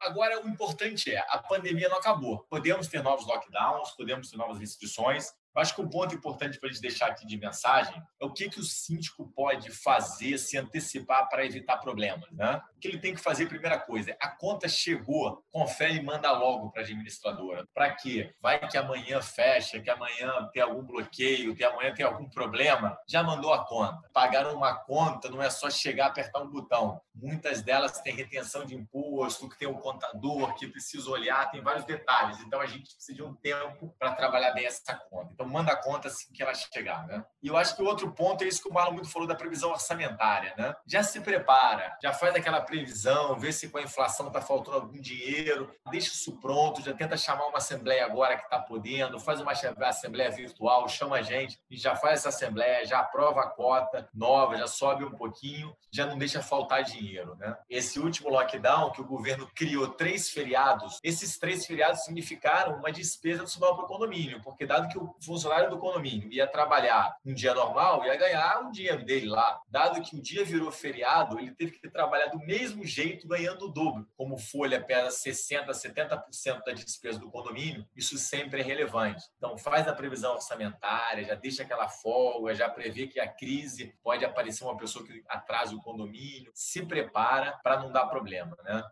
Agora, 0.00 0.44
o 0.44 0.48
importante 0.48 1.12
é, 1.12 1.18
a 1.28 1.38
pandemia 1.38 1.88
não 1.88 1.98
acabou. 1.98 2.46
Podemos 2.48 2.86
ter 2.86 3.02
novos 3.02 3.26
lockdowns, 3.26 3.90
podemos 3.90 4.30
ter 4.30 4.36
novas 4.36 4.58
restrições, 4.58 5.32
eu 5.58 5.62
acho 5.62 5.74
que 5.74 5.82
um 5.82 5.88
ponto 5.88 6.14
importante 6.14 6.56
para 6.56 6.68
a 6.68 6.72
gente 6.72 6.80
deixar 6.80 7.08
aqui 7.08 7.26
de 7.26 7.36
mensagem 7.36 8.00
é 8.20 8.24
o 8.24 8.32
que, 8.32 8.48
que 8.48 8.60
o 8.60 8.62
síndico 8.62 9.28
pode 9.34 9.72
fazer, 9.72 10.38
se 10.38 10.56
antecipar 10.56 11.28
para 11.28 11.44
evitar 11.44 11.78
problemas. 11.78 12.30
Né? 12.30 12.62
O 12.76 12.78
que 12.78 12.86
ele 12.86 12.98
tem 12.98 13.12
que 13.12 13.20
fazer, 13.20 13.48
primeira 13.48 13.76
coisa, 13.76 14.16
a 14.20 14.28
conta 14.28 14.68
chegou, 14.68 15.42
confere 15.50 15.96
e 15.96 16.02
manda 16.02 16.30
logo 16.30 16.70
para 16.70 16.82
a 16.82 16.84
administradora. 16.84 17.66
Para 17.74 17.90
quê? 17.92 18.32
Vai 18.40 18.68
que 18.68 18.78
amanhã 18.78 19.20
fecha, 19.20 19.80
que 19.80 19.90
amanhã 19.90 20.48
tem 20.52 20.62
algum 20.62 20.84
bloqueio, 20.84 21.56
que 21.56 21.64
amanhã 21.64 21.92
tem 21.92 22.06
algum 22.06 22.28
problema, 22.30 22.96
já 23.08 23.24
mandou 23.24 23.52
a 23.52 23.66
conta. 23.66 24.08
Pagar 24.12 24.46
uma 24.54 24.72
conta 24.72 25.28
não 25.28 25.42
é 25.42 25.50
só 25.50 25.68
chegar 25.68 26.06
apertar 26.06 26.40
um 26.40 26.48
botão. 26.48 27.00
Muitas 27.12 27.62
delas 27.62 28.00
têm 28.00 28.14
retenção 28.14 28.64
de 28.64 28.76
imposto, 28.76 29.48
que 29.48 29.58
tem 29.58 29.66
um 29.66 29.74
contador, 29.74 30.54
que 30.54 30.68
precisa 30.68 31.10
olhar, 31.10 31.50
tem 31.50 31.60
vários 31.60 31.84
detalhes. 31.84 32.38
Então 32.38 32.60
a 32.60 32.66
gente 32.66 32.94
precisa 32.94 33.16
de 33.16 33.24
um 33.24 33.34
tempo 33.34 33.92
para 33.98 34.12
trabalhar 34.12 34.52
bem 34.52 34.64
essa 34.64 34.94
conta. 34.94 35.32
Então 35.32 35.47
manda 35.48 35.72
a 35.72 35.76
conta 35.76 36.08
assim 36.08 36.32
que 36.32 36.42
ela 36.42 36.54
chegar, 36.54 37.06
né? 37.06 37.24
E 37.42 37.48
eu 37.48 37.56
acho 37.56 37.76
que 37.76 37.82
o 37.82 37.86
outro 37.86 38.12
ponto 38.12 38.42
é 38.44 38.46
isso 38.48 38.62
que 38.62 38.68
o 38.68 38.72
Marlon 38.72 38.94
muito 38.94 39.10
falou 39.10 39.26
da 39.26 39.34
previsão 39.34 39.70
orçamentária, 39.70 40.54
né? 40.56 40.74
Já 40.86 41.02
se 41.02 41.20
prepara, 41.20 41.96
já 42.02 42.12
faz 42.12 42.34
aquela 42.34 42.60
previsão, 42.60 43.38
vê 43.38 43.52
se 43.52 43.68
com 43.68 43.78
a 43.78 43.82
inflação 43.82 44.28
está 44.28 44.40
faltando 44.40 44.76
algum 44.76 45.00
dinheiro, 45.00 45.72
deixa 45.90 46.08
isso 46.08 46.38
pronto, 46.40 46.82
já 46.82 46.92
tenta 46.92 47.16
chamar 47.16 47.46
uma 47.46 47.58
assembleia 47.58 48.04
agora 48.04 48.36
que 48.36 48.44
está 48.44 48.58
podendo, 48.58 49.20
faz 49.20 49.40
uma 49.40 49.52
assembleia 49.52 50.30
virtual, 50.30 50.88
chama 50.88 51.16
a 51.16 51.22
gente 51.22 51.58
e 51.70 51.76
já 51.76 51.94
faz 51.96 52.20
essa 52.20 52.28
assembleia, 52.28 52.86
já 52.86 53.00
aprova 53.00 53.40
a 53.42 53.50
cota 53.50 54.08
nova, 54.12 54.56
já 54.56 54.66
sobe 54.66 55.04
um 55.04 55.12
pouquinho, 55.12 55.74
já 55.90 56.06
não 56.06 56.18
deixa 56.18 56.42
faltar 56.42 56.82
dinheiro, 56.82 57.34
né? 57.36 57.56
Esse 57.68 57.98
último 57.98 58.28
lockdown 58.30 58.92
que 58.92 59.00
o 59.00 59.06
governo 59.06 59.48
criou 59.54 59.88
três 59.88 60.30
feriados, 60.30 60.98
esses 61.02 61.38
três 61.38 61.66
feriados 61.66 62.04
significaram 62.04 62.76
uma 62.76 62.92
despesa 62.92 63.42
adicional 63.42 63.76
para 63.76 63.84
o 63.84 63.88
condomínio, 63.88 64.40
porque 64.42 64.66
dado 64.66 64.88
que 64.88 64.98
o 64.98 65.14
funcionário 65.38 65.70
do 65.70 65.78
condomínio 65.78 66.28
ia 66.32 66.48
trabalhar 66.48 67.16
um 67.24 67.32
dia 67.32 67.54
normal, 67.54 68.04
ia 68.04 68.16
ganhar 68.16 68.60
um 68.60 68.72
dia 68.72 68.96
dele 68.96 69.28
lá. 69.28 69.60
Dado 69.68 70.02
que 70.02 70.16
o 70.16 70.20
dia 70.20 70.44
virou 70.44 70.72
feriado, 70.72 71.38
ele 71.38 71.54
teve 71.54 71.72
que 71.72 71.88
trabalhar 71.88 72.26
do 72.26 72.40
mesmo 72.40 72.84
jeito, 72.84 73.28
ganhando 73.28 73.66
o 73.66 73.68
dobro. 73.68 74.08
Como 74.16 74.36
folha 74.36 74.82
pesa 74.84 75.08
60%, 75.08 75.68
70% 75.68 76.64
da 76.64 76.72
despesa 76.72 77.20
do 77.20 77.30
condomínio, 77.30 77.86
isso 77.94 78.18
sempre 78.18 78.60
é 78.60 78.64
relevante. 78.64 79.24
Então, 79.36 79.56
faz 79.56 79.86
a 79.86 79.92
previsão 79.92 80.34
orçamentária, 80.34 81.24
já 81.24 81.36
deixa 81.36 81.62
aquela 81.62 81.88
folga, 81.88 82.54
já 82.54 82.68
prevê 82.68 83.06
que 83.06 83.20
a 83.20 83.28
crise 83.28 83.94
pode 84.02 84.24
aparecer 84.24 84.64
uma 84.64 84.76
pessoa 84.76 85.06
que 85.06 85.22
atrasa 85.28 85.74
o 85.74 85.82
condomínio, 85.82 86.50
se 86.52 86.84
prepara 86.84 87.58
para 87.62 87.78
não 87.78 87.92
dar 87.92 88.06
problema, 88.06 88.56
né? 88.64 88.82